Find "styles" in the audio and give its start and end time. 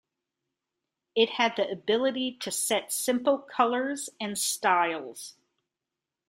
4.35-5.35